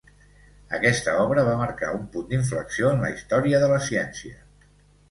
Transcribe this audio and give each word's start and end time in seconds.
Aquesta 0.77 1.13
obra 1.25 1.43
va 1.49 1.53
marcar 1.61 1.91
un 1.99 2.09
punt 2.17 2.27
d'inflexió 2.33 2.91
en 2.97 3.05
la 3.07 3.13
història 3.19 3.65
de 3.67 3.71
la 3.75 3.81
ciència. 3.93 4.41